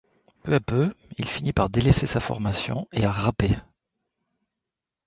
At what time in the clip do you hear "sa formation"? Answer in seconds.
2.07-2.87